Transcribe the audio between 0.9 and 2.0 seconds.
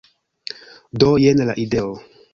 Do, jen la ideo